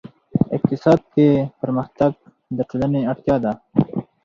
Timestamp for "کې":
1.13-1.27